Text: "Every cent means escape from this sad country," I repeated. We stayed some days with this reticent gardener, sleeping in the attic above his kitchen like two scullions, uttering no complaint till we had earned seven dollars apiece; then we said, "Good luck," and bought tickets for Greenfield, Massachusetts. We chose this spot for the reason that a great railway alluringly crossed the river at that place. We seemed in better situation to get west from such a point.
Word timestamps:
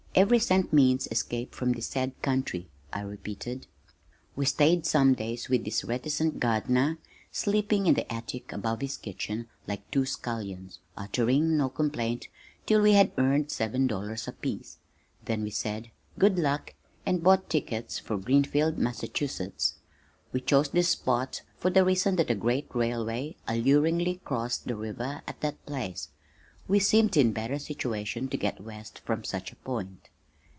"Every 0.13 0.39
cent 0.39 0.73
means 0.73 1.07
escape 1.09 1.55
from 1.55 1.71
this 1.71 1.87
sad 1.87 2.21
country," 2.21 2.67
I 2.91 2.99
repeated. 2.99 3.67
We 4.35 4.45
stayed 4.45 4.85
some 4.85 5.13
days 5.13 5.47
with 5.47 5.63
this 5.63 5.85
reticent 5.85 6.37
gardener, 6.37 6.97
sleeping 7.31 7.87
in 7.87 7.93
the 7.93 8.11
attic 8.11 8.51
above 8.51 8.81
his 8.81 8.97
kitchen 8.97 9.47
like 9.67 9.89
two 9.89 10.05
scullions, 10.05 10.79
uttering 10.97 11.55
no 11.55 11.69
complaint 11.69 12.27
till 12.65 12.81
we 12.81 12.91
had 12.91 13.13
earned 13.17 13.51
seven 13.51 13.87
dollars 13.87 14.27
apiece; 14.27 14.79
then 15.23 15.43
we 15.43 15.49
said, 15.49 15.91
"Good 16.19 16.37
luck," 16.37 16.73
and 17.05 17.23
bought 17.23 17.49
tickets 17.49 17.97
for 17.97 18.17
Greenfield, 18.17 18.77
Massachusetts. 18.77 19.75
We 20.33 20.41
chose 20.41 20.67
this 20.67 20.89
spot 20.89 21.41
for 21.57 21.69
the 21.69 21.85
reason 21.85 22.17
that 22.17 22.29
a 22.29 22.35
great 22.35 22.67
railway 22.75 23.37
alluringly 23.47 24.19
crossed 24.25 24.65
the 24.67 24.75
river 24.75 25.21
at 25.25 25.39
that 25.39 25.65
place. 25.65 26.09
We 26.67 26.79
seemed 26.79 27.17
in 27.17 27.33
better 27.33 27.59
situation 27.59 28.29
to 28.29 28.37
get 28.37 28.61
west 28.61 28.99
from 28.99 29.25
such 29.25 29.51
a 29.51 29.57
point. 29.57 30.09